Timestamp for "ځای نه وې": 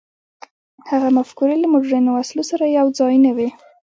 2.99-3.49